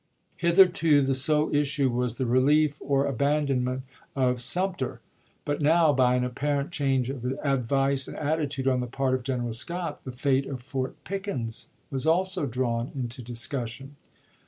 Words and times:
Hitherto 0.37 1.01
the 1.01 1.13
sole 1.13 1.53
issue 1.53 1.91
was 1.91 2.15
the 2.15 2.25
relief 2.25 2.77
or 2.79 3.05
abandonment 3.05 3.83
of 4.15 4.41
Sumter; 4.41 4.99
but 5.45 5.61
now, 5.61 5.93
by 5.93 6.15
an 6.15 6.23
apparent 6.23 6.71
change 6.71 7.11
of 7.11 7.23
ad 7.43 7.65
vice 7.65 8.07
and 8.07 8.17
attitude 8.17 8.67
on 8.67 8.79
the 8.79 8.87
part 8.87 9.13
of 9.13 9.21
General 9.21 9.53
Scott, 9.53 10.03
the 10.03 10.11
fate 10.11 10.47
of 10.47 10.63
Fort 10.63 10.95
Pickens 11.03 11.67
was 11.91 12.07
also 12.07 12.47
drawn 12.47 12.89
into 12.95 13.21
discussion. 13.21 13.95